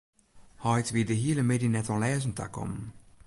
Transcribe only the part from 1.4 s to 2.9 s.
middei net oan lêzen takommen.